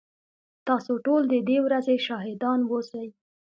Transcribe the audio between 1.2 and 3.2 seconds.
ددې ورځي شاهدان اوسئ